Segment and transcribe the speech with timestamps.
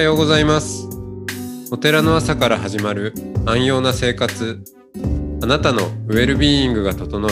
[0.00, 0.88] はようございます。
[1.70, 3.12] お寺の朝から始まる
[3.44, 4.64] 安養な生活。
[5.42, 7.30] あなたのウェルビーイングが整う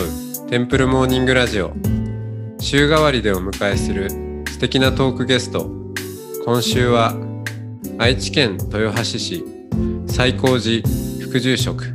[0.50, 1.72] テンプルモーニングラジオ。
[2.60, 4.10] 週替わりでお迎えする
[4.50, 5.70] 素敵なトークゲスト。
[6.44, 7.14] 今週は
[7.96, 9.46] 愛知県豊橋市
[10.06, 10.86] 最高寺
[11.22, 11.86] 副住職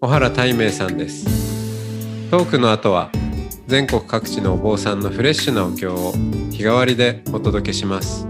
[0.00, 1.24] 小原大明さんです。
[2.32, 3.12] トークの後は
[3.68, 6.10] 全国各地のお坊さんのフレッシュなお経を
[6.50, 8.29] 日替わりでお届けします。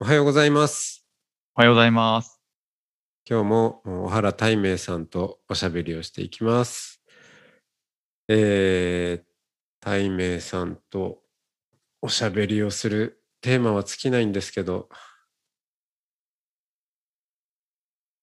[0.00, 1.04] おはようございます
[1.56, 2.40] おはようございます。
[3.28, 7.02] 今日も小原大明さんとおしゃべりをしていきます。
[8.28, 9.24] えー、
[9.80, 11.18] 大明さんと
[12.00, 14.88] おしゃべりをするテーマは尽きないんですけど、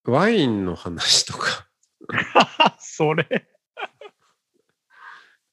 [0.05, 1.67] ワインの話とか、
[2.79, 3.49] それ。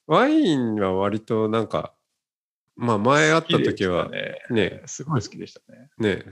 [0.07, 1.97] ワインは割となんか、
[2.77, 5.91] まあ前会った時はね、ね、すごい好きでしたね。
[5.99, 6.25] ね、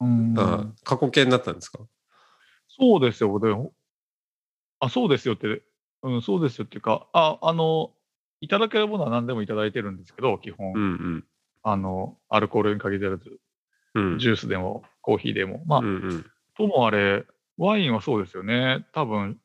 [0.00, 1.80] うんあ過去形になったんですか？
[2.68, 3.38] そうですよ。
[3.40, 3.54] で
[4.80, 5.62] あ、そうですよって、
[6.02, 7.92] うん、そうですよっていうか、あ、あの、
[8.40, 11.24] いただけるものは何でもいただいてるんですけど、基本、うん
[11.64, 13.40] あの、アルコールに限らず、
[13.94, 14.12] うん。
[14.12, 14.18] うん。
[14.20, 15.64] ジュースでも、コーヒーでも。
[15.66, 16.26] まあ、うんうん。
[16.56, 17.24] ともあれ、
[17.56, 18.86] ワインはそうですよね。
[18.92, 19.40] 多分、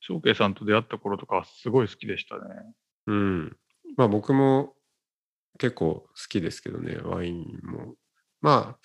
[0.00, 2.40] 翔慶さんと出会った頃とか、すごい好きでしたね。
[3.06, 3.56] うん。
[3.98, 4.74] まあ僕も
[5.60, 7.94] 結構好きですけどね、ワインも。
[8.40, 8.78] まあ、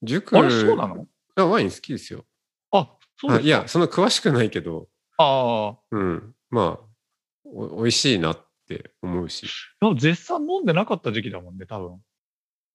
[0.00, 1.08] 塾あれ、そうなの？
[1.34, 2.24] あワイン好きですよ。
[2.70, 4.86] あ、そうですいや、そんな詳しくないけど、
[5.18, 5.78] ああ。
[5.90, 6.34] うん。
[6.50, 6.86] まあ、
[7.44, 9.48] お美味しいなって思うし。
[9.80, 12.00] でも絶賛飲んでなかった時期だもんね、多分。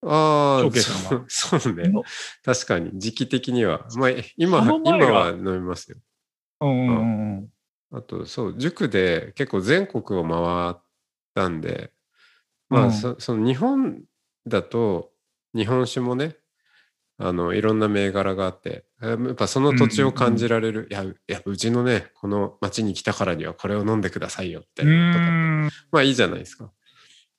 [0.02, 1.88] ああ、そうそうね。
[1.88, 2.04] の？
[2.44, 3.86] 確かに、時期的には。
[3.96, 5.96] まあ、今、今は飲みますよ。
[6.60, 7.52] うんうんうんうん。
[7.92, 10.82] あと、そう、塾で結構全国を回っ
[11.34, 11.90] たんで、
[12.70, 14.02] まあ、うんそその日本
[14.46, 15.10] だと、
[15.54, 16.36] 日本酒もね、
[17.18, 25.24] あの、いろんな銘柄があって、えやっぱその土地を感じられる、いや、いや、うちのね、この町に来たからにはこれを飲んでくださいよって、うとか
[25.90, 26.72] まあいいじゃないですか。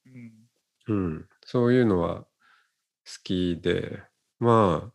[0.06, 0.42] うん
[0.88, 1.26] うん。
[1.46, 2.28] そういうのは好
[3.24, 4.02] きで、
[4.40, 4.92] まあ、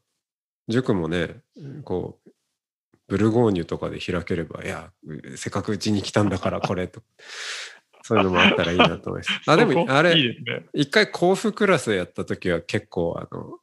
[0.68, 1.40] 塾もね、
[1.84, 2.30] こう、
[3.08, 4.90] ブルゴーニュとかで開ければ、いや、
[5.36, 7.02] せっかくうちに来たんだからこれと。
[8.06, 9.30] そういうのもあったらいいなと思います。
[9.50, 10.36] あ、でも、あれ、ね。
[10.72, 13.58] 一回甲府クラスやった時は結構、あの、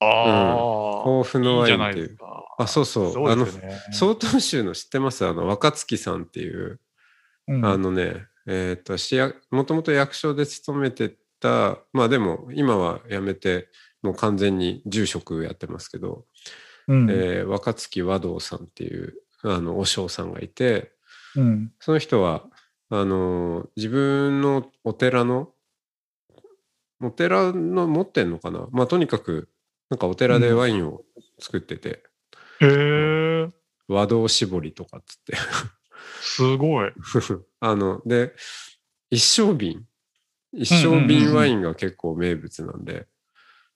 [0.00, 0.56] ああ、
[1.04, 2.06] 甲府のワインっていう。
[2.06, 2.44] ないですか。
[2.58, 3.12] あ、そうそう。
[3.12, 3.46] そうあの。
[3.92, 5.24] 曹洞宗の知ってます？
[5.24, 6.80] あの、若月さんっていう、
[7.46, 13.68] うんあのね、えっ、と、市役もともと役所で勤めてた、まあでも今は辞めて、
[14.02, 16.24] もう完全に住職やってますけど、
[16.88, 19.14] うんえー若月和道さんっていう、
[19.44, 20.90] あの、お尚さんがいて、
[21.36, 22.44] うんその人は、
[22.90, 25.54] あのー自分のお寺の、
[27.00, 28.66] お寺の持ってんのかな？
[28.72, 29.48] まあとにかく、
[29.88, 31.02] なんかお寺でワインを
[31.38, 32.02] 作ってて、
[32.60, 33.50] へえ、
[33.88, 35.36] 和道絞りとかっつって。
[36.20, 36.92] すごい。
[37.60, 38.34] あの、で、
[39.10, 39.86] 一升瓶。
[40.52, 43.06] 一升瓶ワインが結構名物なんで、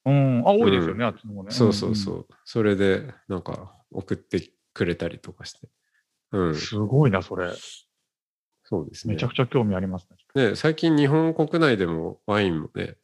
[0.05, 1.51] うん、あ、多いですよね、あっちの方ね。
[1.51, 2.27] そうそうそうう。
[2.45, 5.69] それで、なんか、送ってくれたりとかして。
[6.33, 6.55] うんん。
[6.55, 7.53] すごいな、それ。
[8.75, 9.15] そうですね。
[9.15, 10.49] めちゃくちゃ興味ありますね。
[10.51, 12.97] ね、最近日本国内でもワインもね、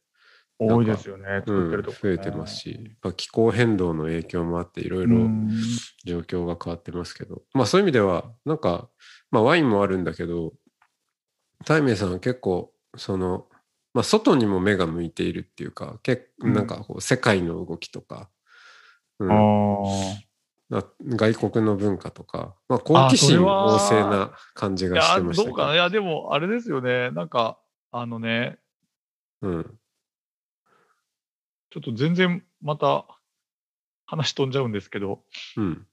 [0.59, 5.51] 多いですよね、うん作ってるとこ、増えてますし、やっぱ気候変動の影響もあっていろいろうん
[6.05, 8.89] 状況が変わってますけど、まあそういう意味では、なんか、
[9.31, 10.53] まあワインもあるんだけど、
[11.65, 13.47] 大明さんは結構、その、
[13.95, 18.29] まあ外にも目が向いているっていうか、結うんなんかこう世界の動きとか、
[19.19, 20.30] うんああ
[20.71, 25.57] 外国の文化とか、まあ好奇心旺盛な感じがしてや、ましたけど。
[25.57, 25.75] どうかな。
[25.75, 27.11] いや、でも、あれですよね。
[27.11, 27.59] なんか、
[27.91, 28.59] あのね、
[29.43, 29.79] うん。
[31.71, 33.05] ちょっと全然また
[34.07, 35.25] 話飛んじゃうんですけど、
[35.57, 35.87] うん。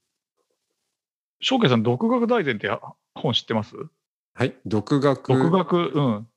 [1.40, 2.80] 翔慶さん、独学大全ってあ
[3.14, 3.74] 本知ってます？
[4.34, 4.56] はい。
[4.66, 5.32] 独学。
[5.32, 6.28] 独学、うん。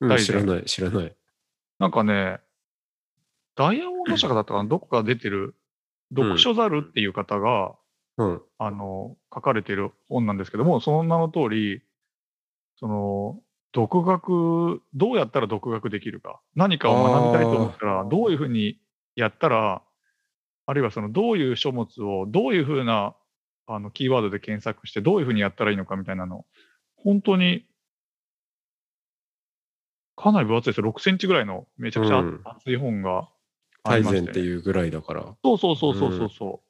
[0.00, 1.16] うん、大全知らない、知らない。
[1.78, 2.40] なんかね、
[3.56, 5.54] ダイヤモンド社かだったかな、どこか出てる、
[6.14, 7.74] 読書猿っていう方が、
[8.18, 8.42] うん。
[8.58, 11.82] あの、書かれている本なんですけども、その名の通り、
[12.76, 13.40] その、
[13.72, 18.78] 独学、どうやったら独学できるか、何かを学びたいと思ったら、どういうふうに
[19.16, 19.82] やったら、
[20.66, 23.16] あるいはそのどういう書物をどういうふうな
[23.66, 26.44] あのキーワードで検索してどういうふうにやったらいいのかみたいなの、
[26.96, 27.66] 本当に
[30.16, 30.92] かなり分厚いですよ。
[30.92, 33.28] 6センチぐらいのめちゃくちゃうん厚い本があ
[33.84, 35.36] 大りまして、全っていうぐらいだから。
[35.44, 36.62] そうそうそうそうそうそ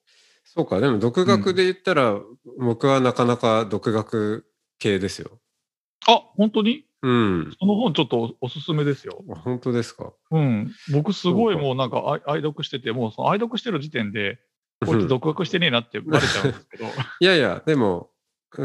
[0.44, 2.20] そうか、でも独学で言ったら、
[2.58, 4.46] 僕はなかなか独学
[4.78, 5.30] 系ですよ。
[6.08, 6.10] う。
[6.10, 6.84] あ、本当に？
[7.02, 7.56] うん。
[7.58, 9.24] その本ちょっとおおすすめですよ。
[9.30, 10.12] あ本当ですか？
[10.30, 10.70] うん。
[10.92, 14.38] 僕すごいもうなんか愛愛読してて、もうその愛読してる時点で、
[14.84, 16.84] こいつ独学してねえなってバレちゃうんですけど。
[17.20, 18.10] いやいや、でも、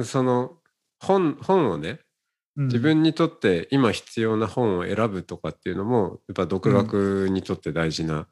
[0.03, 0.57] その
[0.99, 1.99] 本本をね、うん
[2.57, 8.25] 自分にとって今必要な本を選ぶとかっていうのも、やっぱ独学にとって大事な、うん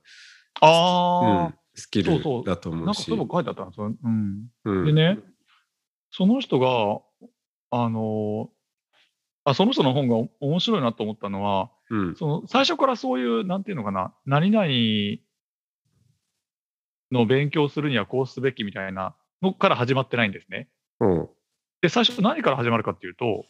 [0.61, 2.85] あスキルそうそうあ、だと思うし。
[2.85, 3.93] なんかそういうの書いてあったんですよ。
[4.01, 4.47] うん。
[4.63, 5.19] うんでね、
[6.11, 7.01] その人が、
[7.71, 8.49] あの
[9.43, 12.15] あ、その人の本がお面白いなと思ったのは、うん。
[12.15, 14.65] その最初からそういう、なんていうのかな、何々
[17.11, 20.69] の勉強するにはこうすべきみたいなのから始まってないんですね。
[21.01, 21.29] うん。
[21.81, 23.45] で、最初何から始まるかっていうと、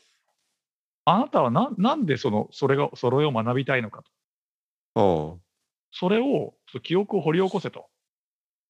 [1.06, 4.12] あなたはななんでそのそれがそれを学びたいのかと。
[5.92, 6.54] それを、
[6.84, 7.88] 記憶を掘り起こせと。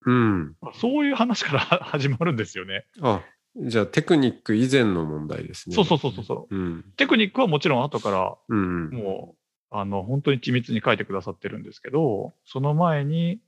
[0.05, 0.55] うん。
[0.75, 2.85] そういう話から 始まるんですよね。
[3.01, 3.23] あ、
[3.57, 5.75] じゃあテクニック以前の問題ですね。
[5.75, 6.55] そうそうそうそうそう。
[6.55, 6.93] うん。
[6.97, 8.89] テクニックはもちろん後からうん。
[8.89, 9.35] も
[9.71, 13.39] う、あの、本当に緻密に書いてくださってるんですけど、その前に、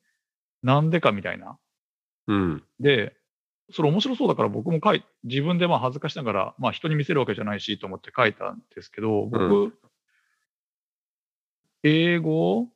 [0.64, 1.60] なんでかみたいな。
[2.28, 2.64] うん。
[2.80, 3.16] で、
[3.72, 9.74] それ面白そうだから僕も書い、自分でまあ恥ずかしながら、まあ人に見せるわけじゃないしと思って書いたんですけど、僕、う
[11.84, 12.68] 英語、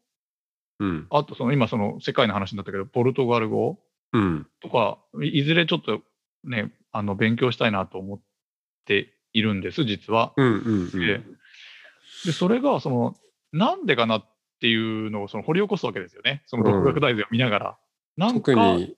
[0.79, 1.07] うん。
[1.09, 3.79] あとその今その世界の話になったけど、ポルトガル語
[4.13, 4.47] うん。
[4.61, 6.01] とか、いいずれちょっと
[6.43, 8.19] ね、あの、勉強したいなと思っ
[8.85, 10.33] ているんです、実は。
[10.35, 10.45] うん。
[10.45, 10.87] うん。
[10.87, 11.37] うでん。
[12.25, 13.15] で、それが、その、
[13.51, 14.25] なんでかなっ
[14.59, 14.75] てい
[15.07, 16.43] うのをその掘り起こすわけですよね。
[16.45, 17.77] その独学大全を見ながら。
[18.17, 18.95] なんか、特に、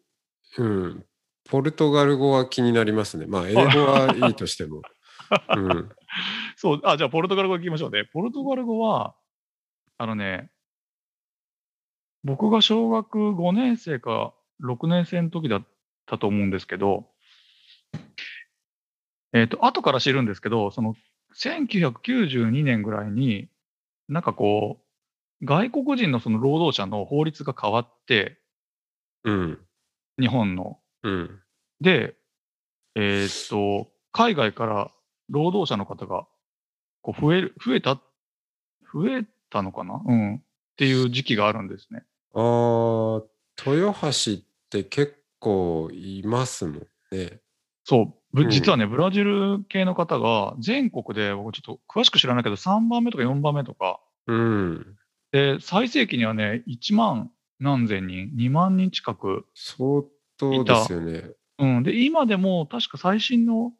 [0.57, 1.05] うん。
[1.45, 3.25] ポルトガル語は気になりますね。
[3.27, 4.81] まあ、英語はいいとしても。
[5.55, 5.89] うん。
[6.55, 8.05] そう、あ、じゃあポルトガル語行きましょうね。
[8.05, 9.15] ポルトガル語は、
[9.97, 10.51] あのね、
[12.23, 15.67] 僕が小学5年生か6年生の時だっ
[16.05, 17.09] たと思うんですけど、
[19.33, 20.95] えっ、と、後から知るんですけど、その、
[21.35, 23.49] 1992年ぐらいに、
[24.07, 24.79] なんかこ
[25.41, 28.39] う、外国人のその労働者の法律が変わって、
[29.23, 29.59] うん。
[30.19, 30.79] 日本の。
[31.03, 31.39] うん。
[31.81, 32.15] で、
[32.95, 34.91] えーっと、海外から
[35.29, 36.27] 労働者の方が
[37.01, 37.95] こう増える、増えた、
[38.91, 40.01] 増えたのかな？
[40.05, 40.35] うん。
[40.38, 40.41] っ
[40.75, 42.03] ていう時期があるんですね。
[42.33, 47.41] ああ、豊橋って結構いますもんね。
[47.83, 48.50] そう。
[48.50, 54.97] 実はね、ブラジル系の方が全国で、僕ちょっと詳しく知らないけど、3番目とか4番目とか、うん。
[55.31, 60.03] で、最盛期にはね、1万何千人、2万人近く、相
[60.51, 61.31] 当ですよね。
[61.59, 61.83] うん。
[61.83, 63.73] で、今でも確か最新の、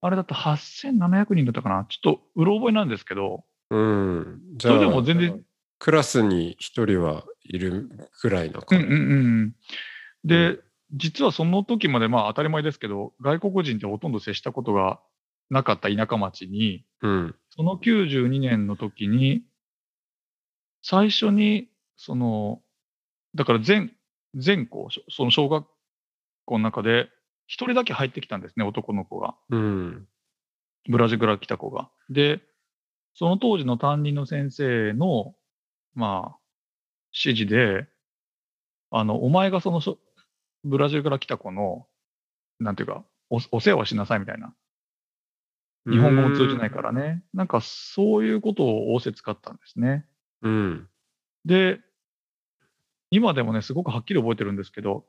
[0.00, 1.86] あれだった8700人だったかな。
[1.88, 4.40] ちょっとうろ覚えなんですけど、うん。
[4.56, 5.40] じそれでゃあ、も全然
[5.78, 7.88] クラスに一人はいる
[8.20, 8.86] くらいなうん感じ。
[8.86, 9.54] うんうん。
[10.24, 10.60] で、うん
[10.92, 15.00] 実はその時までまあ当たり前ですけど、外国人ってほとんど接したことが
[15.48, 17.34] なかった田舎町に、うん。
[17.50, 19.42] その92年の時に、
[20.82, 22.60] 最初に、その、
[23.34, 23.92] だから全、
[24.34, 25.66] 全校、その小学
[26.44, 27.08] 校の中で、
[27.46, 29.34] 一人だけ入ってきたんですね、男の子が。
[29.50, 30.06] うん。
[30.88, 31.90] ブラジルから来た子が。
[32.08, 32.40] で、
[33.14, 35.34] その当時の担任の先生の、
[35.94, 36.38] まあ、
[37.12, 37.88] 指示で、
[38.90, 39.98] あの、お前がそのそ
[40.64, 41.86] ブラジルから来た子の、
[42.58, 44.54] なんていうか、おお世話をしなさいみたいな。
[45.88, 47.22] 日本語も通じないからね。
[47.32, 50.06] なんかそういうことを仰せ使ったんですね。
[50.42, 50.88] うん。
[51.44, 51.80] で、
[53.10, 55.04] 今でもね、すごくはっきり覚えてるんですけど、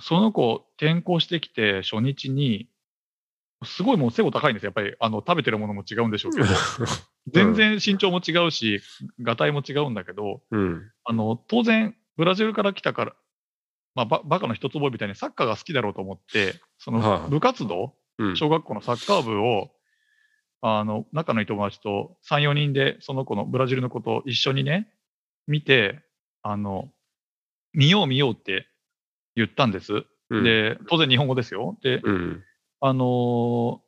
[0.00, 2.68] その子転校してきて初日に、
[3.64, 4.68] すごいもう背も高いんですよ。
[4.68, 6.46] やっぱりあの食べてるものも違うんでしょうけど、
[7.28, 8.80] 全然身長も違うし、
[9.20, 10.90] がたいも違うんだけど、うん。
[11.04, 13.12] あの当然、ブラジルから来たから、
[13.94, 18.36] まあ、ババカの一つ覚えみたいにサッカーが好きだろうと思って、そはあの部活動、うん。
[18.36, 19.70] 小学校のサッカー部を、
[20.60, 24.92] あの、仲のいい友達と3、4人で、その子の、ブラジルの子と一緒にね、
[25.46, 26.02] 見て、
[26.42, 26.90] あの、
[27.76, 28.66] 見よう見ようって
[29.36, 30.04] 言ったんです。
[30.30, 31.78] うん、で、当然日本語ですよ。
[31.82, 32.42] で、うん。
[32.80, 33.86] あのー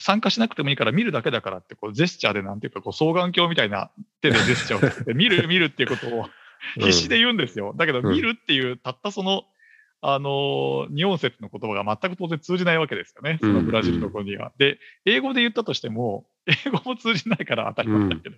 [0.00, 3.90] 参加しなくてもいいから見るだけだからって、こう、ジェスチャーでなんていうか、こう、双眼鏡みたいな
[4.22, 6.28] 手でジェスチャーをつけて、 見る見るっていうことを
[6.76, 7.74] 必死で言うんですよ。
[7.76, 9.44] だけど、うん見るっていう、たったその、
[10.00, 13.38] あのー、二音節の言葉が全く当然通じないわけですよね。
[13.40, 14.52] そのブラジルの子には。
[14.56, 18.36] で、英語で言ったとしても、英語も通じないから当たり前だけど。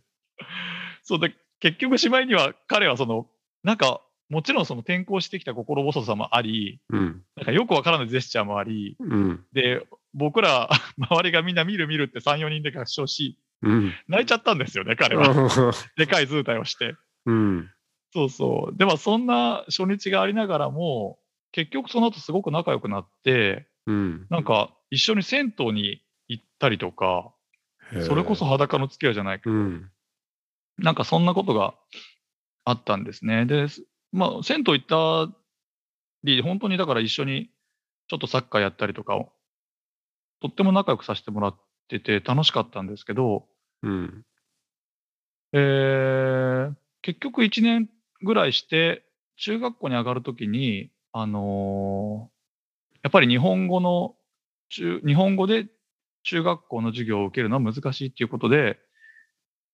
[1.02, 3.28] そうで、結局しまいには彼はその、
[3.62, 7.22] なんか、もちろんその転校してきた心細さもあり、うん。
[7.36, 9.44] なんかよくわからないジェスチャーもあり、うん。
[9.52, 9.84] で、
[10.14, 13.92] 僕ら、 周りがみんな見る見るって3、4人で合唱し、うん。
[14.06, 15.34] 泣いちゃったんですよね、彼は。
[15.96, 16.94] でかい図体をして。
[17.26, 17.70] うん。
[18.12, 18.76] そうそう。
[18.76, 21.18] でもそんな初日がありながらも、
[21.50, 24.26] 結局その後すごく仲良くなって、うん。
[24.30, 27.32] なんか一緒に銭湯に行ったりとか、
[28.06, 29.90] それこそ裸の付き合いじゃないけど、うん。
[30.78, 31.74] なんかそんなことが
[32.64, 33.46] あったんですね。
[33.46, 34.86] で、すまあ、銭湯行っ
[35.28, 35.32] た
[36.24, 37.50] り、本当にだから一緒に
[38.08, 39.32] ちょっとサッカーやったりとかを、
[40.40, 43.46] とっても仲良くさせてもらってて楽しかったんですけど、
[43.82, 44.24] うん。
[45.52, 47.88] えー結局1年
[48.22, 49.04] ぐらいして、
[49.36, 52.40] 中学校に上がるときに、あのー
[53.02, 54.14] やっぱり日本語の
[54.68, 55.68] 中、日本語で
[56.24, 58.78] 中学校の授業を受けるのは難しいっていうことで、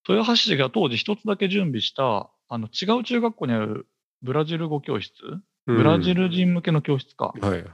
[0.09, 3.89] 豊橋市が当時一つだけ準備した、あの違う中学校にある
[4.23, 5.15] ブラジル語教室、
[5.67, 7.35] ブラジル人向けの教室か。
[7.41, 7.65] はいはい。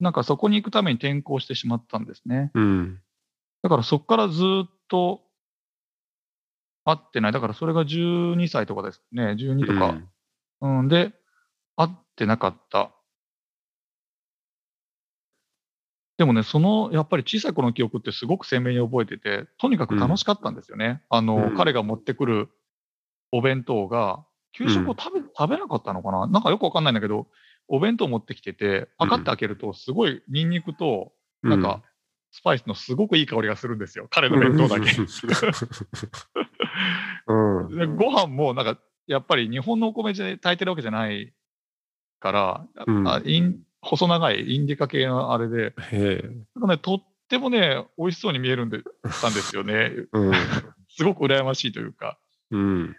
[0.00, 2.50] なんかそこに行くために転校してしまったんですね。
[2.54, 3.00] うん。
[3.62, 5.22] だからそこからずっと
[6.84, 7.32] 会ってない。
[7.32, 9.36] だからそれが12歳とかですね。
[9.38, 9.98] 12とか。
[10.60, 11.12] うん、で、
[11.76, 12.92] 会ってなかった。
[16.16, 21.02] でもね、その、やっぱり小さい頃の記憶ってすごく鮮明に覚えてて、とにかく楽しかったんですよね。
[21.08, 22.48] あの、うん彼が持ってくる
[23.32, 24.24] お弁当が、
[24.56, 26.26] 給食を食べ、食べなかったのかな？
[26.26, 27.28] なんかよくわかんないんだけど、
[27.68, 31.82] お弁当持ってきてて、パカって開けると、すごいニンニクと、うなんか、、
[32.30, 34.08] スパイスのすごくいい香りがするんですよ。
[34.10, 34.90] 彼の弁当だけ。
[37.28, 37.68] うん。
[37.78, 41.32] でご飯もなんかやっぱり日本のお米で炊いてるわけじゃない
[42.18, 45.74] から、うんあイン細長いインディカ系のあれで。
[46.56, 48.82] なんかね、とってもね、美味しそうに見えるんで
[49.20, 49.92] たんですよね。
[50.12, 50.32] うん。
[50.88, 52.18] すごく羨ましいというか。
[52.50, 52.96] うん。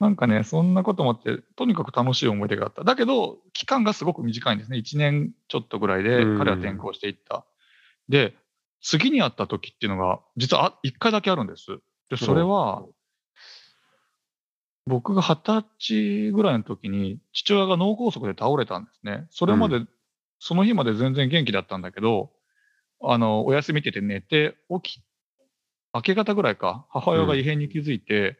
[0.00, 2.84] なんかね、そんなこともあって、とにかく楽しい思い出があった。
[2.84, 4.78] だけど、期間がすごく短いんですね。
[4.78, 7.44] 1年ちょっとぐらいでうん彼は転校していった。
[8.08, 8.34] で、
[8.80, 11.78] 次に会った時っていうのが、実は1回だけあるんです。
[12.10, 12.84] で、それは、
[14.86, 19.26] 僕が二十歳ぐらいの時に、父親が脳梗塞で倒れたんですね。
[19.30, 19.86] それまで、
[20.38, 22.30] その日まで全然元気だったんだけど、
[23.02, 25.02] あの、お休みってて寝て、起き、
[25.94, 28.38] 明け方ぐらいか、母親が異変に気づいて、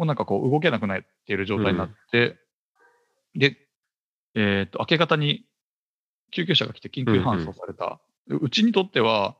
[0.00, 2.38] もうなんかこう動けなくなっている状態になって、
[3.34, 3.58] で、
[4.34, 5.44] えっ、と、明け方に
[6.30, 8.00] 救急車が来て緊急搬送された。
[8.26, 9.36] でうちにとっては、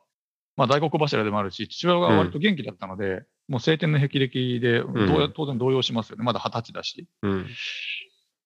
[0.57, 6.25] まあ大黒柱でもあるし、父親が割と元気だったので、もう晴天の霹靂で、うや当然動揺しますよね。
[6.25, 7.09] まだ二十歳だし。
[7.23, 7.47] うん。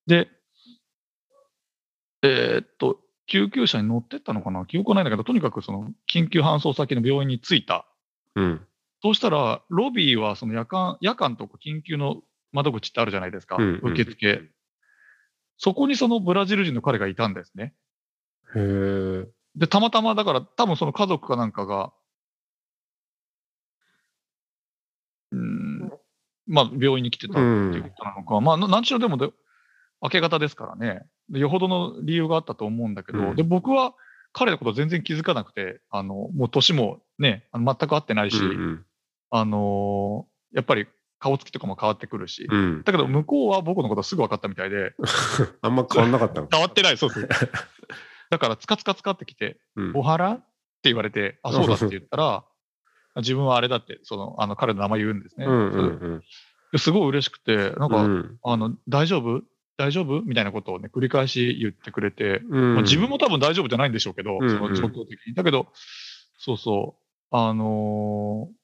[0.06, 0.28] で、
[2.22, 4.66] えーっと、救急車に乗ってったのかな？
[4.66, 7.88] 記憶はないんだけど、とにかくその緊急搬送先の病院に着いた。
[8.36, 8.66] うん。
[9.04, 13.56] そうしたら、ロビーはその夜間、夜間とか緊急の窓口ってあるじゃないですか。
[13.58, 14.40] うんうん受付。
[15.58, 17.74] そこにそのブラジル人の彼がいたんですね。
[18.56, 19.26] へえ。
[19.56, 21.92] で、たまたまだから、多分その家族かなんかが、
[25.32, 25.92] うーん、
[26.46, 29.34] まあ、病院に来てたっていうことなのか、まあ、ななんちゅうのでもで、
[30.00, 33.92] 明け方ですからねで、よほどの理由があったと思うんだけど、うんで、僕は
[34.32, 38.86] 彼のこと全然気づかなくて、あの、もう年もね、あの全く会ってないし、うん
[39.36, 40.86] あのーやっぱり
[41.18, 42.82] 顔つきとかも変わってくるし、うん。
[42.84, 44.92] だけど向こうは僕のことすぐ分かったみたいで、
[45.62, 46.48] あんま変わんなかったの？
[46.48, 47.28] 変わってない、そうそう。
[48.30, 50.30] だから、つかつかつかってきて、うんおはら？
[50.32, 50.44] って
[50.84, 52.44] 言われて、あ、そうだって言ったら、
[53.16, 55.46] 自分はあれだって、その、あの、彼の名前言うんですね。
[55.46, 55.80] うんう
[56.16, 56.22] ん
[56.70, 58.38] ですごい嬉しくて、なんか、うん。
[58.44, 59.42] あの、大丈夫
[59.76, 60.22] 大丈夫？
[60.22, 62.74] みたいなことをね、繰り返し言ってくれて、うん。
[62.74, 65.34] まあ、自分も多分大丈夫じゃないんでしょうけど、うんその状況的に。
[65.34, 65.66] だけど、
[66.38, 66.96] そうそ
[67.32, 68.63] う、あのー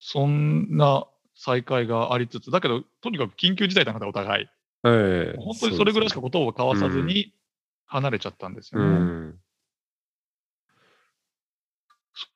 [0.00, 4.46] そんな再会がありつつ、だけど、とにかく緊急事態だな、お互い。
[4.84, 7.34] ええ本当にそれぐらいしか言葉を交わさずに
[7.86, 8.88] 離れちゃったんですようね。
[8.98, 9.38] ん。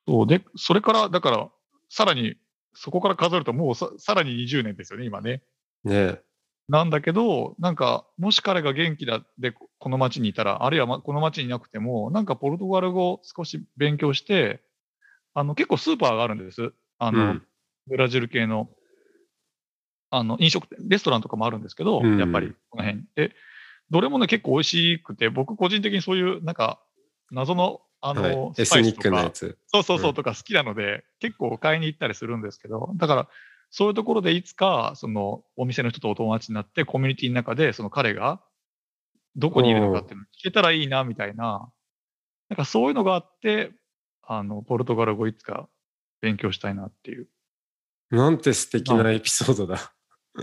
[0.07, 1.49] そうで、それから、だから、
[1.89, 2.35] さらに、
[2.73, 5.41] そこから数えるともうささらに20年ですよね、今ね。
[5.83, 6.19] ね
[6.67, 14.61] なんだけど、なんか、もし彼が元気だで、ここの町にいたら、あるいはまこの町にいなくても、なんかポルトガル語を少し勉強して、
[15.33, 16.73] あの、結構スーパーがあるんです。
[16.97, 17.47] あの、うん
[17.87, 18.69] ブラジル系の、
[20.09, 23.05] あの、飲食店、レストランとかもあるんですけど、うんやっぱり、この辺。
[23.15, 23.35] で、
[23.89, 26.81] どれもね、結構美味しくて、僕個人的にそういう、なんか、
[27.31, 28.61] 謎の、あの、はい。
[28.61, 29.57] エスパイスニックスとか、なやつ。
[29.67, 33.29] そうそうそううんとか好きなので、結構買いに行ったりするんですけど、だから、
[33.69, 38.41] そういうところでいつか、その、お店の人とお友達になって、コミュニティの中で、その彼が、
[39.35, 41.71] どこにいるのかっていうのを聞けたらいいな、みたいな、
[42.49, 43.71] なんかそういうのがあって、
[44.23, 45.67] あの、ポルトガル語いつか
[46.21, 47.27] 勉強したいなっていう。
[48.11, 49.93] なんて素敵なエピソードだ。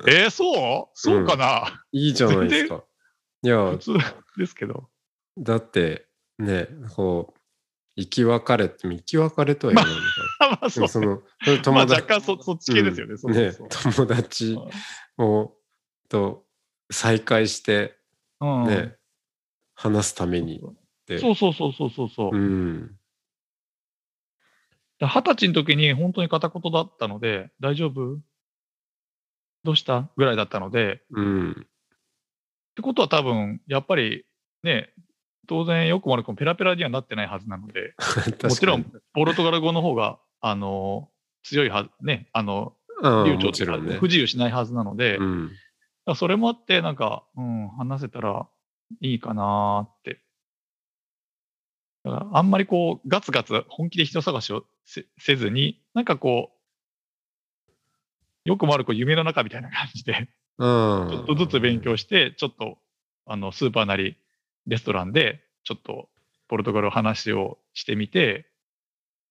[0.06, 0.90] えー、そう？
[0.94, 2.82] そうかな、いいじゃないですか。
[3.42, 3.92] いや普、通
[4.36, 4.88] ですけど。
[5.38, 6.06] だって
[6.38, 7.40] ね、こう、
[7.96, 10.08] 生き別れって、生き別れとは言わないのか
[10.40, 10.68] まあ、な。
[10.68, 13.16] でそうもその、まあ、友達、若干そそっち系ですよね。
[13.16, 14.58] そうそうそうね、友達
[15.18, 15.52] を、
[16.08, 16.46] と
[16.90, 17.98] 再会して、
[18.40, 18.96] うんね、
[19.74, 20.74] 話すためにっ
[21.06, 21.18] て。
[21.18, 22.36] そうそうそうそうそうそう。
[22.36, 22.96] うん。
[25.02, 28.20] で二十歳の時に本当に片言だったので、大丈夫？
[29.64, 30.08] どうした？
[30.16, 31.50] ぐらいだったので、うん。
[31.50, 31.54] っ
[32.76, 34.24] てことは多分、やっぱり
[34.62, 34.90] ね、
[35.48, 37.94] 当然よくも悪くもペラペラにはなってないはずなので、
[38.44, 41.10] もちろん、ポルトガル語の方が、あの、
[41.42, 44.04] 強いはず、ね、あの、流暢もちろんね不。
[44.04, 45.50] 自由しないはずなので、うん。
[46.06, 48.48] らそれもあって、なんか、うん、話せたら
[49.00, 50.20] いいかなーって。
[52.04, 56.62] だからあんまりこう、ガツガツ本気で人探しをせせずに、なんかこう、
[58.44, 62.78] よくもあるこう夢の中みたいな感じで、ちょちょっとずつ勉強して、ちょっと、
[63.26, 64.16] あの、スーパーなり、
[64.66, 66.08] レストランで、ちょっと、
[66.48, 68.46] ポルトガル話をしてみて、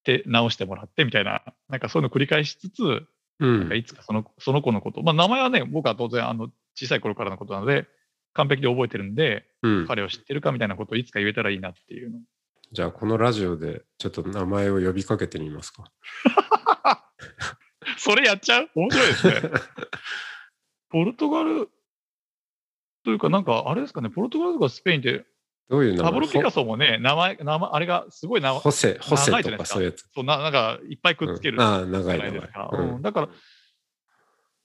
[0.04, 3.08] で、直してもらってみたいな、なんかそういうのを繰り返しつつ、
[3.40, 3.76] うんなんか。
[3.76, 7.88] いつかそのその子のこと、まあ名前はね、僕は当然、あの、小さい頃からのことなので、
[8.34, 9.88] 完璧で覚えてるんで、うん。
[9.88, 12.20] 彼を知ってるかみたいなことをいつか言えたらいいなっていうの。
[12.72, 15.92] じゃあ、このラジオでちょっと名前を呼びかけてみますか。
[17.98, 18.70] それやっちゃう？
[18.76, 19.42] 面白いですね。
[20.90, 21.70] ポルトガル
[23.04, 25.26] というか、なんか、あれですかね、ポルトガルとかスペインって、
[25.70, 26.12] どういう名前？
[26.12, 30.10] パブロ・ピカソもね、名前、名前、あれがすごい名前、ホセ、ホセとかかそういうやつ。
[30.14, 32.70] そうななんかいっぱいくっつけるうんああ、長い長いじゃないですか。。
[32.74, 33.30] ううんんだから、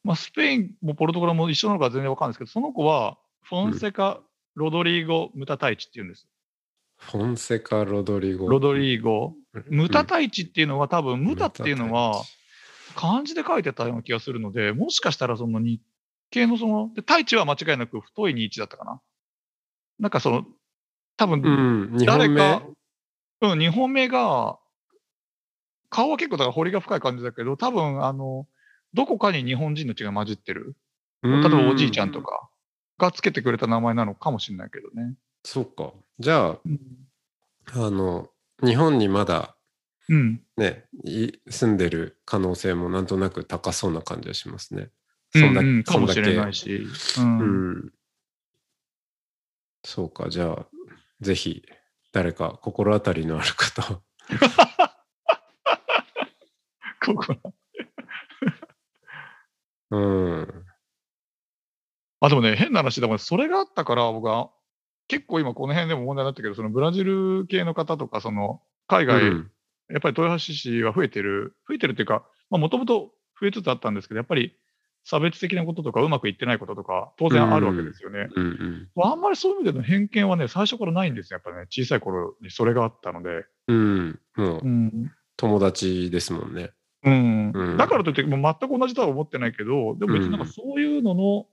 [0.05, 4.21] まあ、スペインもポルトガルも一緒なのか全然わかんないですけど、その子はフォンセカ・
[4.55, 6.29] ロドリーゴ・ムタタイチっていうんです。
[6.97, 8.49] フォンセカ・ロドリゴ。
[8.49, 9.35] ロドリーゴ。
[9.69, 12.23] ムタタイチっていうのは多分、うんムタっていうのは、
[12.95, 15.81] 漢字で書いてたような気がするので、もしかしたらその日
[16.31, 19.01] 系のその、で、太一は間違いなく太い日一だったかな。
[19.99, 20.45] なんかその、
[21.17, 22.63] 多分、誰か
[23.41, 24.59] 名。、うん、2本目が、
[25.89, 28.47] 顔は結構だから彫りが深い感じだけど、多分、あの、
[28.93, 30.77] どこかに日本人の血が混じってる。
[31.23, 32.49] 例えばおじいちゃんとか。
[32.99, 35.15] かがつけてくれた名前なのかもしれないけどね。
[35.47, 35.93] そうか。
[36.19, 36.81] じゃあ、うん。
[37.73, 38.29] あの、
[38.65, 39.57] 日本にまだ
[40.09, 40.41] うん。
[40.57, 44.91] ね、い住んでる可能性もなんとなく高そうな感じがしますね。
[45.35, 46.87] うんだうんかもしれないし。
[46.95, 47.21] し。
[47.21, 47.23] う。
[47.23, 47.93] うんん。
[49.85, 50.67] そうか、じゃあ、
[51.21, 51.63] ぜひ、
[52.13, 54.01] 誰か心当たりのある方。
[57.05, 57.37] ここ
[59.91, 60.65] うん。
[62.21, 63.19] あ、でもね、変な話だもん。
[63.21, 64.51] それがあったから、僕は、
[65.09, 69.51] 結構今この辺でも問題になったけど、そのブラジル系の方とか、その、海外、うん
[69.89, 74.57] やっぱり豊橋市は増えてる、増えてるっていうか、もともと増えつつあったんですけど、やっぱり
[75.05, 78.29] 差別的なこととか、うまくいってないこととか、当然あるわけですよね。
[78.35, 79.03] うんうん。
[79.03, 81.41] あんまりそういう意味での偏見はね、最初からないんですよ。
[81.45, 83.45] やっぱね、小さい頃にそれがあったので。
[83.69, 84.21] うん。
[84.37, 85.13] うん。
[85.37, 86.73] 友達ですもんね。
[87.07, 91.47] うんうんだからといって、もう全く同じとは思ってないけど、でも別になんかそういうのの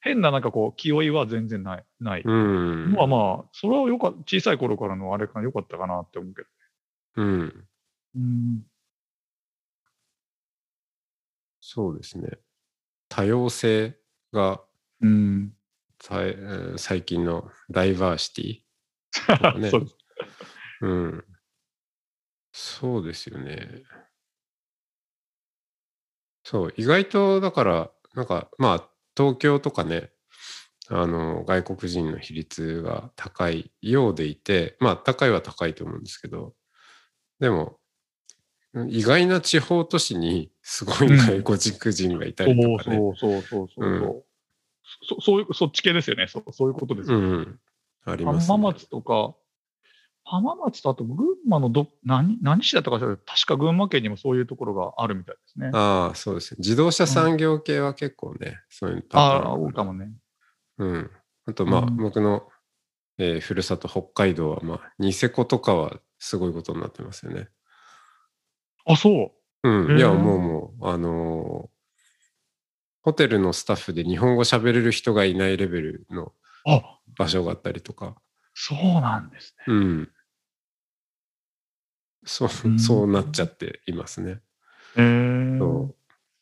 [0.00, 1.84] 変ななんかこう、気負いは全然ない。
[2.00, 2.22] ない。
[2.24, 2.92] うん。
[2.92, 6.48] まあまあ、それはよか小さい頃からのあれかな、良かったかなって思うけど。
[7.16, 7.68] うん。
[8.14, 8.62] うん。
[11.60, 12.38] そうですね。
[13.08, 13.98] 多様性
[14.32, 14.62] が
[15.02, 15.52] うん。
[16.00, 19.96] さいえー最近のダイバーシティかね そうです。
[20.82, 21.24] うん。
[22.52, 23.82] そうですよね。
[26.48, 30.10] そう、意外とだから、なんか、まあ、東京とかね、
[30.88, 36.54] あの、外国人の比率が高いようでいて、まあ、高いは高いと思うんですけど、
[37.40, 37.80] でも、
[38.88, 42.96] 意外な地方都市にすごい外国人がいたりとかね。
[42.96, 44.22] そうそうそうそうそう、うん
[45.08, 46.28] そそういう、そっち系ですよね。
[46.28, 47.18] そそういうことですよ。
[47.18, 47.60] うん。
[48.04, 48.46] あります、ね。
[48.46, 49.34] 浜松とか、
[50.28, 55.70] 浜松とあと群馬のど、何、何市だったか確か群馬県にもそういうところがあるみたいですね。
[55.72, 56.56] ああ、そうですね。
[56.58, 60.10] 自動車産業系は結構ね、そういうパああ、ターン多いかもね。
[60.78, 61.10] うん。
[61.46, 62.48] あと、まあ、うん僕の、
[63.18, 67.48] えーふるさと北海道は、まあ、ニセコとかはすごいことになってますよね。
[68.84, 69.68] あ、そう。
[69.68, 69.96] うん。
[69.96, 71.76] いや、もうもう、あのー
[73.02, 76.32] ホテルのスタッフで日本語喋れる人がいないレベルの
[76.66, 78.16] あ、場所があったりとか。
[78.52, 79.64] そうなんですね。
[79.68, 80.10] うん。
[82.26, 84.40] そうう、んそうなっちゃっていますね。
[84.96, 85.58] へえ。
[85.58, 85.96] そ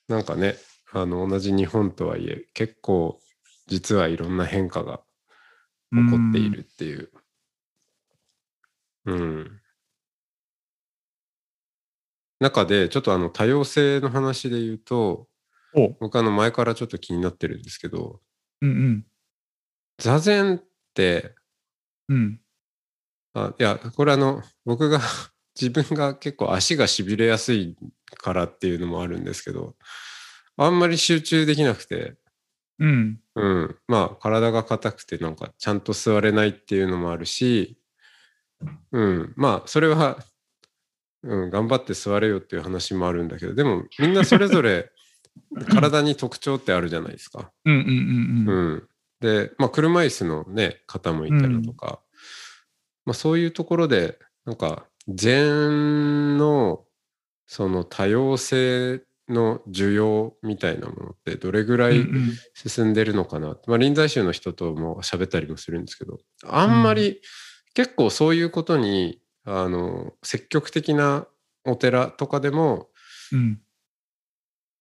[0.09, 0.57] うなんかね、
[0.92, 3.20] あの、同じ日本とはいえ、結構、
[3.66, 5.01] 実はいろんな変化が
[5.92, 7.11] 起こっているっていう。
[9.07, 9.61] うん。
[12.40, 15.29] 中で、ちょっとあの多様性の話で言うと、
[15.75, 18.20] お僕あの前からちょっと気になってるんですけど、
[18.61, 19.07] うんうん。
[19.99, 20.62] 座禅っ
[20.94, 21.35] て、
[22.09, 22.40] うん。
[23.35, 25.01] あいや、これあの、僕が
[25.60, 27.76] 自分が結構足がしびれやすい
[28.16, 29.76] からっていうのもあるんですけど、
[30.56, 32.14] あんまり集中できなくて、
[32.78, 33.20] うん。
[33.36, 37.78] うん、まあ体が硬くてなんかちゃんと座れないっていうのもあるし、
[38.92, 40.18] うん、まあそれは、
[41.22, 44.90] うん、頑張って座れよっていう話もあるんだけど、でもみんなそれぞれ
[45.70, 47.52] 体に特徴ってあるじゃないですか。
[47.64, 48.72] うんうんうんうん。
[48.72, 48.88] うん、
[49.20, 52.00] で、まあ、車椅子の、ね、方もいたりだとか、
[53.04, 56.84] まあ、そういうところでなんか禅の
[57.46, 62.32] その多様性の需要みたいなものってどれぐらいうんうん。
[62.54, 67.20] 進んでるのかな、まあ、臨済宗の人とも喋ったりもするんですけどあんまり
[67.74, 71.26] 結構そういうことにあの積極的な
[71.64, 72.88] お寺とかでも、
[73.32, 73.60] うん。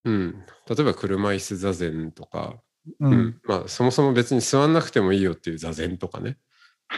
[0.05, 0.31] うん、
[0.67, 2.55] 例えば車椅子座禅とか
[2.99, 3.13] ううん。
[3.13, 6.37] ん、まあそもそも別に座んなくてもいいよっていう座禅とかね、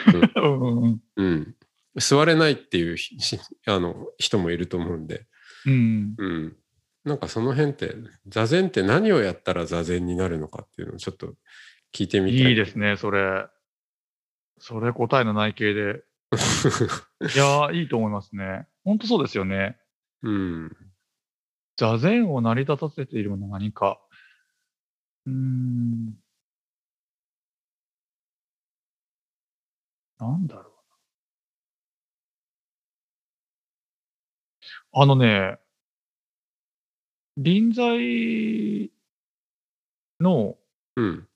[0.08, 1.02] うん うんうん。
[1.16, 1.56] うん、
[1.98, 2.98] 座れないっていう
[3.68, 5.26] あの人もいると思うんで、
[5.66, 6.58] うんうん、
[7.06, 7.96] なんかその辺って
[8.28, 11.36] 座禅って何をやったら座禅になるのかっていうのをちょっと
[11.94, 12.40] 聞いてみたい。
[12.50, 13.48] いいですね、それ。
[14.58, 16.04] それ答えの内径で。
[17.22, 18.68] いやー、いいと思いますね。
[18.84, 19.78] 本当そうですよね。
[20.24, 20.76] うん、
[21.78, 24.00] 座禅を成り立たせているものは何か。
[25.26, 26.18] うーん。
[30.18, 30.75] なんだろう
[34.98, 35.60] あのね、
[37.36, 38.92] 臨済
[40.22, 40.56] の
[40.96, 41.28] うん、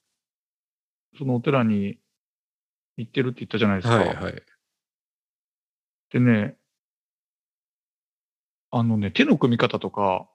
[1.18, 2.00] そのお寺に
[2.96, 3.98] 行ってるって言ったじゃないですか。
[3.98, 4.44] はいはい。
[6.12, 6.56] でね、
[8.72, 10.30] あのね、手の組み方とか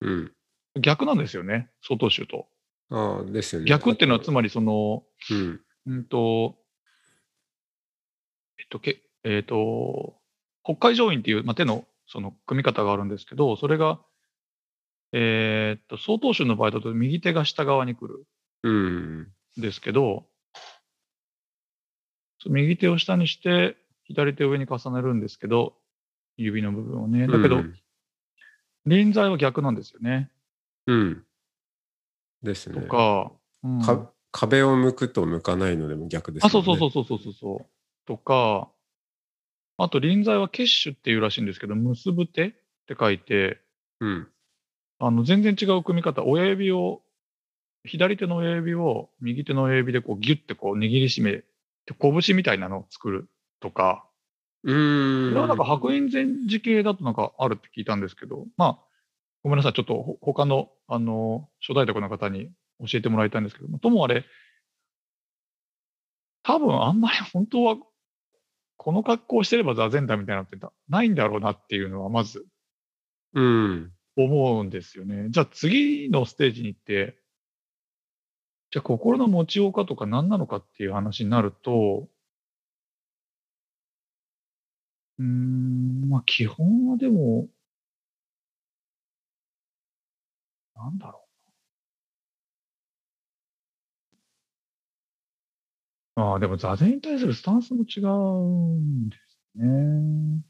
[0.00, 0.32] うん、
[0.80, 2.46] 逆なんですよね、曹洞宗と。
[2.90, 3.66] ああですよね。
[3.68, 6.56] 逆っていうのはつまりその、うん、うんと、
[8.60, 10.14] えっと、けえっと、
[10.62, 14.00] 北海上院っていう、まあ、手のその組み方があるんですけど、それが、
[15.12, 18.26] えーっと、曹洞宗の場合だと右手が下側に来る
[18.64, 20.26] うん、んですけど、
[22.46, 25.74] 右手を下にして、左手を上に重ねるんですけど、
[26.36, 27.26] 指の部分をね。
[27.26, 27.74] だけど、うん
[28.86, 30.30] 臨済は逆なんですよね。
[30.86, 31.22] うん、
[32.42, 32.80] ですね。
[32.80, 36.78] とか、うんか壁を向くと向かないのでも逆ですあ、そうそうう。
[36.78, 37.66] そうそうそうそう。
[38.06, 38.70] とか、
[39.78, 42.50] あと臨済は結手っていうらしいんですけど、結ぶ手っ
[42.86, 43.60] て書いて、
[44.00, 44.28] うん、
[44.98, 47.02] あの全然違う組み方、親指を、
[47.84, 51.38] 左手の親指を右手の親指でこうギュッてこう握りしめ
[51.86, 54.04] て、拳みたいなのを作るとか、
[54.64, 55.34] うーん。
[55.34, 58.78] なんか白隠禅寺系だとなんかあるって聞いたんですけど、まあ、
[59.42, 64.24] ごめんなさい、ちょっとほ他の、あの、諸大徳の方に教えてもらいたいんですけども、ともあれ、
[66.42, 67.76] 多分あんまり本当は、
[68.78, 72.46] この格好をしてれば座禅だみたいなのってなないんだろうなっていうのはまず
[73.34, 73.92] うん。
[74.16, 75.28] 思うんですよね。
[75.30, 77.18] じゃあ次のステージに行って、
[78.70, 82.08] じゃあ心の持ちようかとか何なのかっていう話になると、
[85.18, 87.48] うーん、まあ基本はでも、
[90.74, 91.27] なんだろ
[96.20, 100.42] ああ、でも座禅に対するスタンスも違うんですね。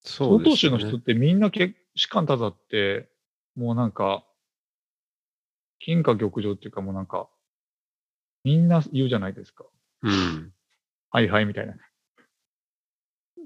[0.00, 3.08] そうですよね宗の人ってみんなけ士官多座って、
[3.54, 4.26] もうなんか、
[5.78, 7.28] 金貨玉上っていうかもうなんか、
[8.42, 9.64] みんな言うじゃないですか。
[10.02, 10.52] うん。
[11.10, 11.74] はいはいみたいな。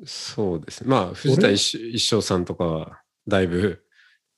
[0.06, 0.88] そうですね。
[0.88, 3.84] まあ、藤田一一生さんとかは、だいぶ、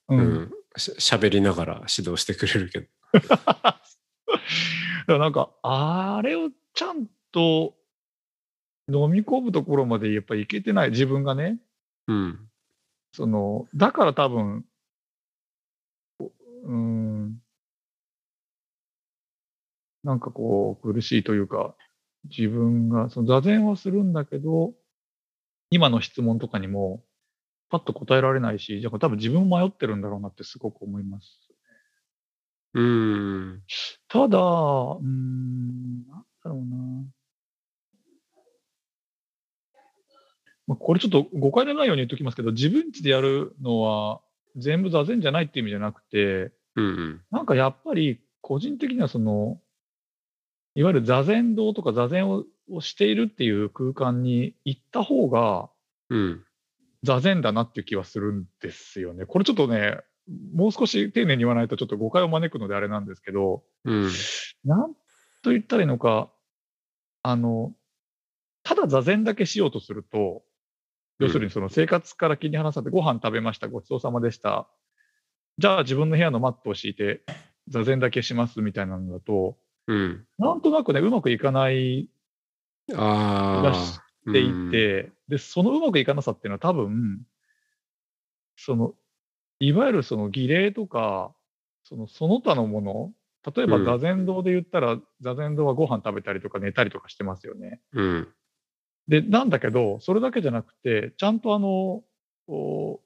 [0.09, 0.15] う。
[0.17, 2.87] うんん、し喋りながら指導してくれるけど。
[3.13, 3.83] だか
[5.07, 7.75] らなんか、あれをちゃんと
[8.91, 11.59] 飲み込むところまでやっぱいけてない、自分がね。
[12.07, 12.51] うん。
[13.13, 14.65] その、だから多分、
[16.65, 17.41] うーん、
[20.05, 21.75] なんかこう、苦しいというか、
[22.25, 24.75] 自分が、その座禅はするんだけど、
[25.71, 27.05] 今の質問とかにも、
[27.71, 31.49] パッと答えられないし、だから多分自分も迷ってるんだろうなってすごく思います。
[32.75, 33.63] うん。
[34.09, 36.05] ただ、うん
[36.49, 36.77] だろうな。
[40.67, 44.21] まあ、これちょっと誤解のないように言っておきますけど、自分家でやるのは
[44.57, 47.21] 全部座禅じゃないっていう意味じゃなくて、うんうん。
[47.31, 49.61] なんかやっぱり個人的にはその、
[50.75, 55.71] いわゆる座禅堂とか座禅ををしているっていう空間に行った方が
[56.11, 56.45] うん。
[57.05, 59.25] 座禅だなっていう気はするんですよね。
[59.25, 59.99] これちょっとね、
[60.55, 64.11] もう少し丁寧に言わないとちょっと誤解を招くのであれなんですけど、うん。
[64.65, 64.95] なん
[65.43, 66.31] と言ったらいいのか、
[67.29, 67.75] あの、
[68.63, 70.43] ただ座禅だけしようとすると、
[71.19, 74.67] 要するにその生活から切り離されて、ご飯食べました、ごちそうさまでした。
[75.59, 77.23] じゃあ自分の部屋のマットを敷いて、
[77.69, 80.25] 座禅だけしますみたいなのだと、うん。
[80.39, 82.09] なんとなくね、うまくいかない
[82.95, 83.71] ああ。
[83.71, 84.01] 出し
[84.33, 87.21] ていて、で、そのうまくいかなさっていうのは多分、
[88.57, 88.95] その、
[89.61, 91.35] いわゆるその儀礼とか、
[91.85, 93.13] そのその他のもの、
[93.45, 97.81] 例えばうん座禅堂で言ったら、座禅堂はご飯食べたりとか寝たりとかしてますよね。
[97.93, 98.29] うん。
[99.07, 102.03] で、なんだけど、それだけじゃなくて、ちゃんとあの、
[102.47, 103.01] お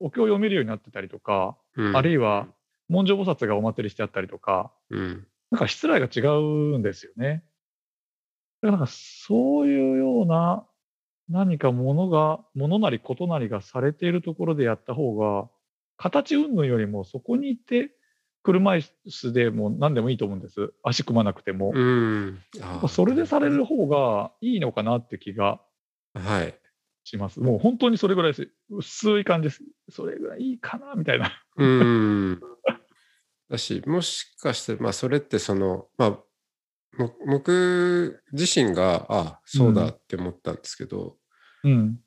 [0.00, 1.96] お経を読めるようになってたりとか、うん。
[1.96, 2.46] あるいは
[2.88, 5.26] 文殊菩薩がお祭りしてあったりとか、うん。
[5.50, 7.44] なんか失礼が違うんですよね。
[8.62, 10.66] だからそういうような
[11.28, 15.48] 何かものが、ものなりことなりがされているところでやった方が、
[15.96, 17.90] 形云々よりもそこにいて、
[18.48, 20.72] 車椅子でも何でもいいと思うんです。
[20.82, 21.74] 足組まなくても。
[22.88, 25.60] それでされる方がいいのかなって気が
[26.14, 26.58] はい。
[27.04, 27.40] します。
[27.40, 28.50] もう本当にそれぐらいです。
[28.70, 29.62] 薄い感じです。
[29.90, 31.30] それぐらいいいかなみたいな。
[31.58, 32.40] うん。
[33.50, 36.10] だし、もしかして、まあ、それってその、まあ、
[36.96, 41.18] も僕自身が、あそうだって思ったんですけど、
[41.64, 42.00] うん。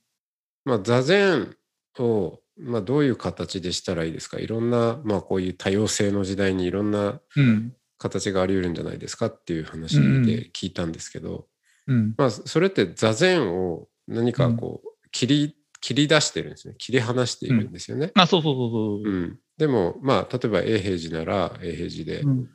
[0.66, 1.56] まあ、座禅
[2.00, 4.40] を、まあ、どういう形でしたらいいですか？
[4.40, 7.74] いろんな、まあ、こういう多様性の時代にいろんなうん。
[7.98, 11.46] 形があり得るんじゃないですかっていう話うんで聞いたんですけど、
[11.86, 12.16] うん。
[12.18, 16.74] まあ、それって座禅を何かこう、切り、切り出してるんですね。
[16.80, 18.12] 切り離しているんですよね。
[18.16, 19.16] あ、そうそうそうそうう。
[19.26, 19.40] ん。
[19.58, 22.50] でも、まあ、例えば永平寺なら永平寺で、うん。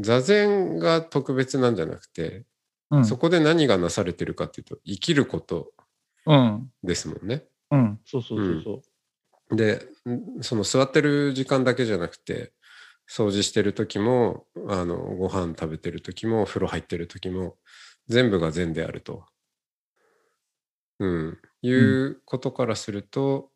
[0.00, 2.46] 座禅が特別なんじゃなくて、
[2.90, 3.04] うん。
[3.04, 5.70] そこで何がなされてるかっていうと、生きること
[6.26, 6.68] うん。
[6.82, 7.44] ですもんね。
[7.70, 8.00] うん。
[8.04, 8.82] そうそうそうそ
[9.52, 9.56] う。
[9.56, 12.52] で、んその座ってる時間だけじゃなくて、
[13.10, 17.56] 掃除してる時も、あの、ご飯食べてる時も、風呂入ってる時も、
[18.08, 19.26] 全部が善であると。
[20.98, 21.38] うん。
[21.62, 23.50] いうことからすると、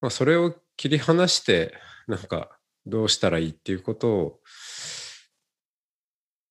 [0.00, 1.74] まあ、それを切り離して、
[2.06, 4.40] なんか、どうしたらいいっていうことを、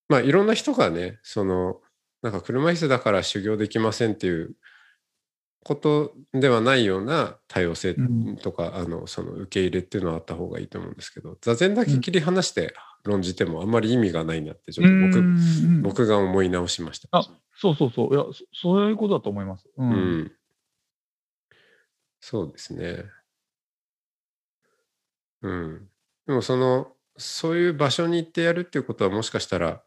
[0.08, 1.80] まあ、いろんな人がね、その、
[2.22, 4.54] なんか車椅子だから修行できませんっていう
[5.62, 17.08] ことではないような多様性うんとか、あのその受け入れっていうのはあった方がいいと思うんですけど座禅だけ切り離して論じてもあんまり意味がないなってちょっと僕,、うん僕が思い直しました。
[17.12, 17.22] あ
[17.56, 18.14] そうそうそう。
[18.14, 19.68] いや、そそういうことだと思います。
[19.76, 19.82] う。
[19.82, 20.32] うんん、
[22.20, 23.04] そうですね。
[25.42, 25.88] うん。
[26.26, 29.82] でもそのそういう場所に行ってやるっていうことはもしかしたら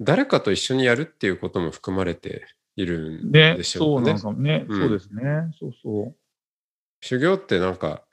[0.00, 4.20] 誰かと一緒にやるっていうことも含まれているんねでしょかねそううなん。
[4.20, 5.22] かもね、うんそうですね。
[5.58, 6.16] そうそう。
[7.00, 8.04] 修行ってなんか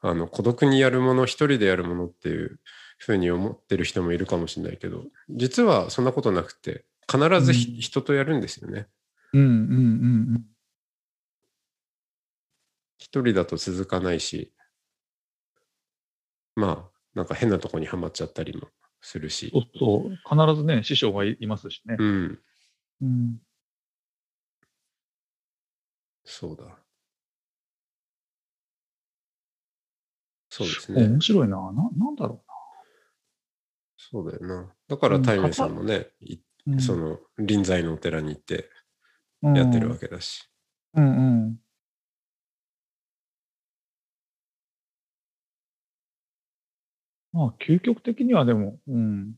[0.00, 2.60] あの孤独にやるもの一人でやるものっていう
[2.98, 8.86] ふうに思ってる人もいるかもしれないけど実はそんなことなくて必ずひ、うん人とやるんですよね。
[9.32, 9.50] うんうんう
[10.38, 10.44] ん
[12.98, 14.52] 一人だと続かないし
[16.56, 18.68] まあなんか変なとこにはまっちゃったりも
[19.00, 19.60] するしうん。。
[19.62, 19.66] そ
[20.02, 20.44] うそう。
[20.46, 21.96] 必ずね、師匠がいいますしね。
[21.98, 22.38] うん、
[23.02, 23.36] うん。
[26.24, 26.64] そうだ。
[30.48, 31.20] そうですね面。
[31.20, 31.56] 白いな。
[31.56, 32.44] ななんだろ
[33.96, 34.74] そうだよな。
[34.88, 36.34] だからうんタイメさんもね、い
[36.66, 36.74] うな。
[36.74, 38.70] うんその臨済のお寺に行って
[39.42, 40.48] やってるわけだし。
[40.94, 41.56] うんうん。
[47.32, 49.34] まあ、究極的にはでも、うん。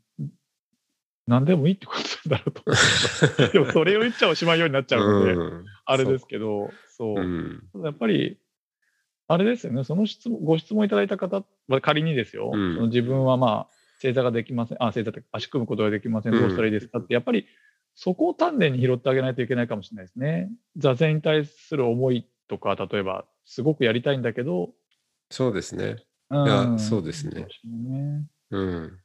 [1.26, 3.48] 何でもいいってことなんだろうと。
[3.52, 5.64] でも、それを言っちゃおしまいようになっちゃうので、うん。
[5.86, 7.20] あれですけど、そう。
[7.20, 7.62] うん。
[7.82, 8.38] やっぱり、
[9.26, 12.74] あれですよね、その質問ご質問いただいた方は仮にですよ、うん。
[12.74, 17.46] その自分はまあ、正座ができません、あ、正座って足組むことができません、どうしたらいいですかって、やっぱり
[17.94, 20.50] そこを丹念に拾ってあげないといけないかもしれないですね。
[20.76, 24.74] 座禅に対する思いとか、例えば、すごくやりたいんだけど、
[25.30, 25.96] そうですね。
[26.30, 26.46] うん。
[26.46, 27.34] やそうですね。
[27.34, 28.26] そうね。
[28.50, 29.00] うん。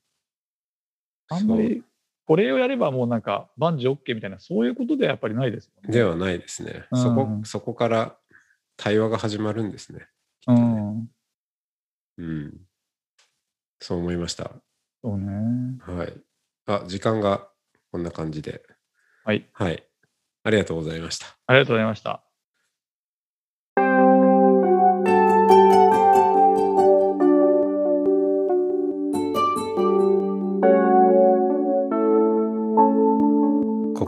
[1.30, 1.84] あんまり、
[2.30, 5.98] これをやればもうなんか、万事 OK みたいな、そういうことではやっぱりないですもんね。
[5.98, 6.86] ではないですね。
[6.92, 8.18] うんそこ、そこから
[8.78, 10.06] 対話が始まるんですね。
[10.42, 11.10] きうん。
[12.20, 12.54] うん。
[13.80, 14.52] そう思いました。
[15.04, 15.80] そうね。
[15.80, 16.13] はい。
[16.68, 17.48] あ、時間が
[17.92, 18.62] こんな感じで。
[19.26, 19.50] はい。
[19.52, 19.84] はい。
[20.44, 21.26] ありがとうございました。
[21.48, 22.29] ありがとうございました。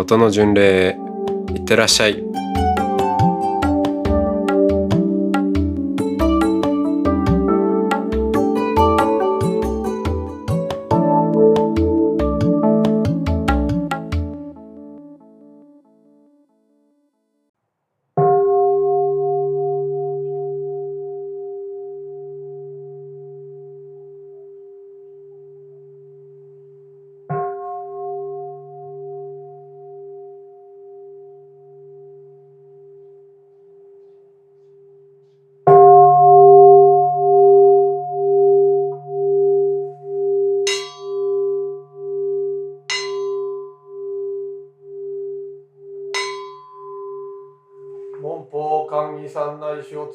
[0.00, 0.96] 音の巡礼へ
[1.54, 2.24] いってらっしゃい。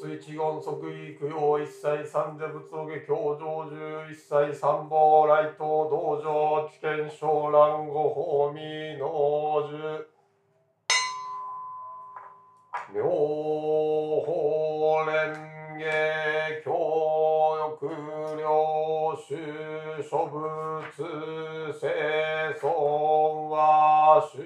[0.06, 9.08] 内四つ一言即位供養一切三者仏上下教上十一切三宝来頭道場知見昇蘭五法味能
[9.68, 10.06] 樹
[12.94, 13.04] 妙
[14.24, 14.30] 法
[15.06, 15.34] 蓮
[15.80, 15.84] 華
[16.64, 16.68] 教
[17.82, 17.84] 欲
[18.38, 19.36] 領主
[20.04, 20.34] 諸仏
[21.74, 21.82] 生
[22.62, 22.64] 存
[23.50, 24.38] は主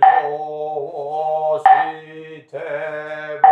[0.00, 3.47] 上をして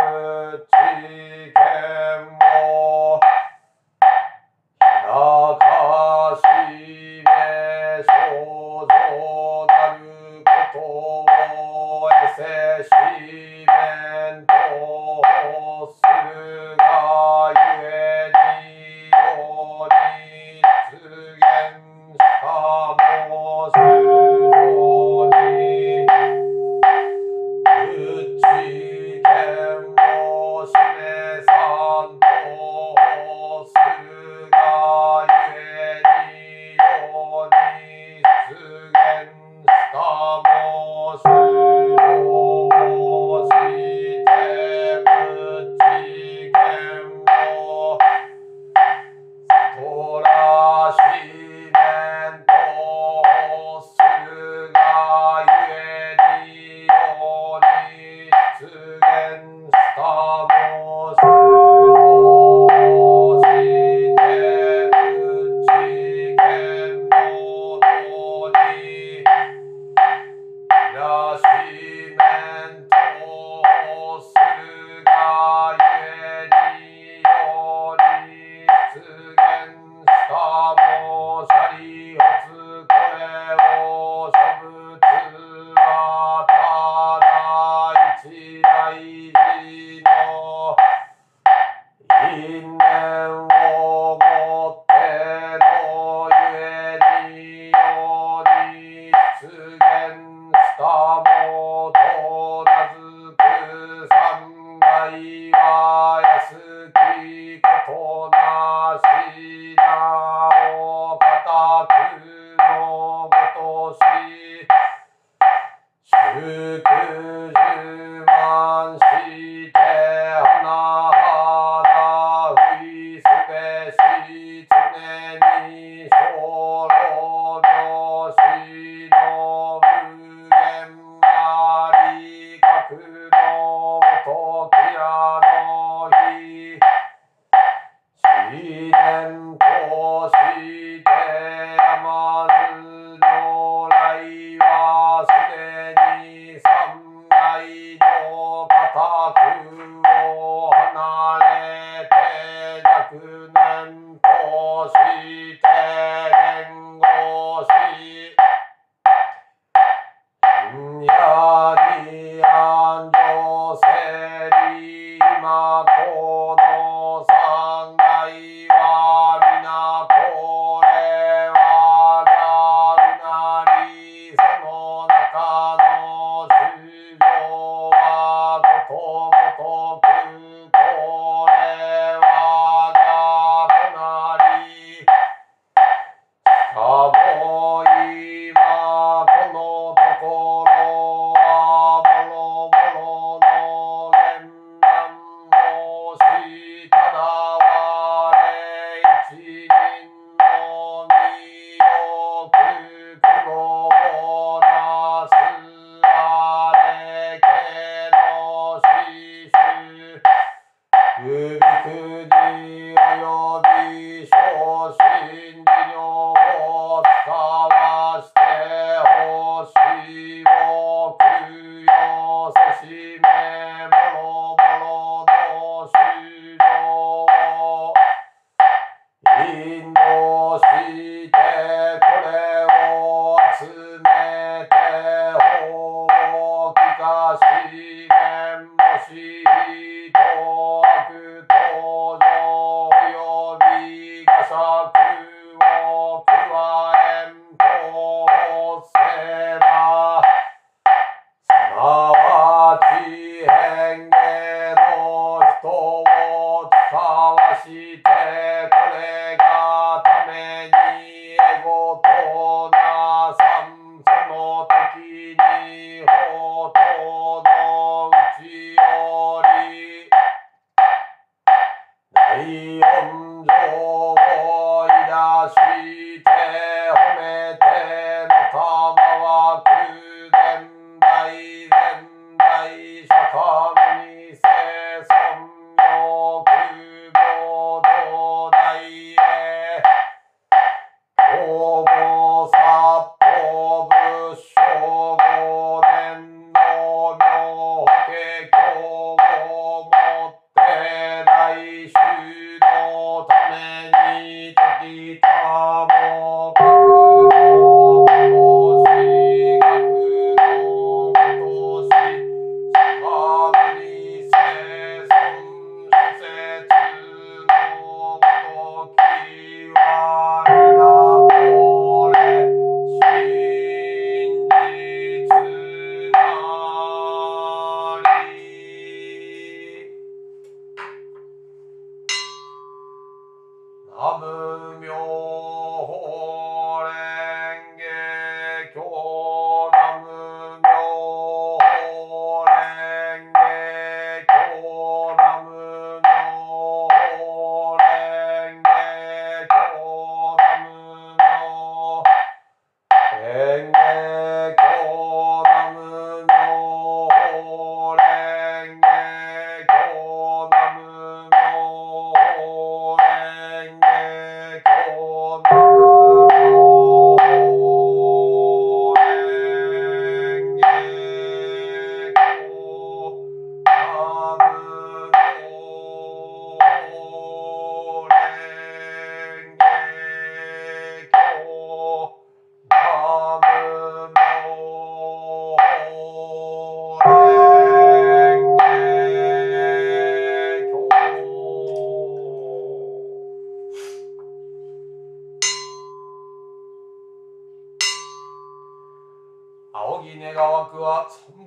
[244.57, 244.96] び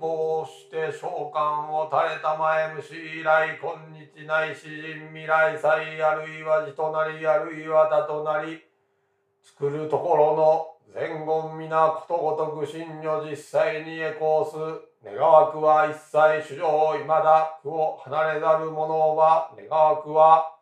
[0.00, 8.62] は参謀して召喚を垂れた前虫以来今日ない詩人未来祭あるいは字となりあるいは他となり
[9.42, 14.90] 作るところの前言皆ことごとく真如実際にエコーす。
[15.02, 20.58] 願わくは一切主情いまだ苦を離れざる者は願わくは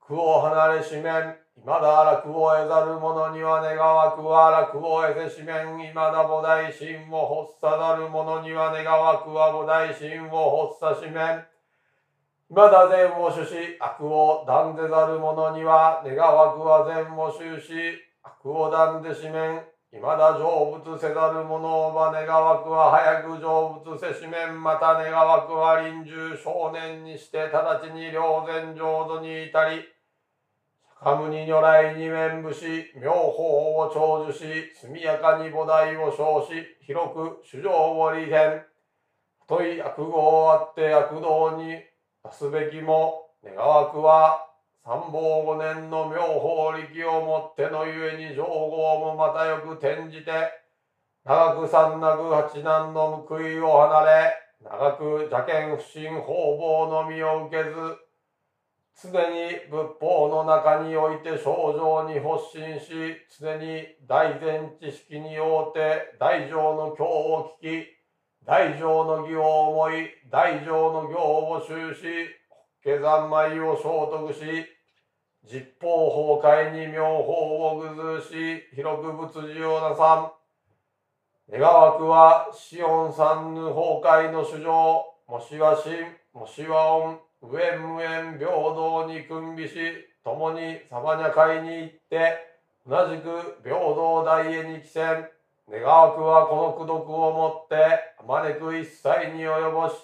[0.00, 1.39] 苦を離れしめん。
[1.60, 5.78] いまだ楽を得ざる者には願わくは楽を得せしめん。
[5.78, 11.44] いまだ菩提心を発さざる者には願わくは菩提心を発さしめん。
[12.48, 17.68] いまだ善を主し悪を断ぜざる者には願わくは善を修し
[18.22, 19.60] 悪を断ぜしめん。
[19.92, 24.62] いまだ成仏せざる者は願わくは早く成仏せしめん。
[24.62, 29.99] また願わくは臨終少年にして直ちに良善浄土に至り。
[31.02, 34.44] 釈迦牟尼如来に面武し妙法を長寿し
[34.78, 38.62] 速やかに菩提を称し広く主情を利変。
[39.48, 41.72] とい悪語をあって悪道に
[42.22, 44.46] 出すべきも願わくは
[44.84, 50.30] 三宝五年の妙法力をもってのゆえに上号もまたよく転じて
[51.24, 54.32] 長く三なく八難の報いを離れ
[54.62, 57.70] 長く邪見不信方々のみを受けず
[59.02, 67.86] 常に仏法の中において症状に発信し常に大前知識によって大乗の教を聞き
[68.44, 72.00] 大乗の義を思い大乗の行を修し
[72.84, 74.40] 下山米を聖徳し
[75.50, 80.40] 実法崩壊に妙法を具ずし広く仏事をなさん。
[81.50, 89.74] 願わくはシオン三ぬ崩壊の主情もしは真もしは恩無縁無縁平等に君びし
[90.22, 92.46] 共にサバニャ会に行って
[92.86, 95.28] 同じく平等大へに帰戦。
[95.70, 97.76] 願わくはこの功徳をもって
[98.18, 99.94] あまねく一切に及ぼし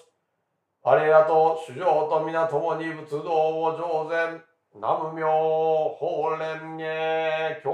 [0.81, 4.41] 我らと主情と皆共に仏道を上善
[4.73, 7.67] 南無妙法蓮華経。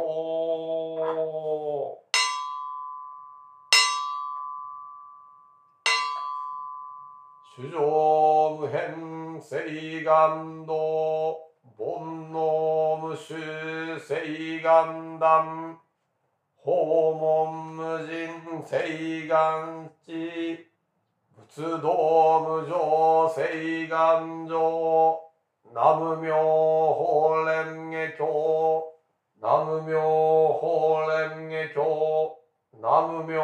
[7.56, 10.74] 主上無変誓願道
[11.78, 13.36] 煩悩無臭
[14.00, 15.78] 誓願断
[16.64, 20.66] 訪問無人誓願地
[21.36, 25.20] 仏道無常誓願上
[25.74, 26.32] 南無妙
[26.94, 28.24] 法蓮華経
[29.42, 30.00] 南無妙
[30.54, 32.38] 法蓮華経
[32.80, 33.44] 南無妙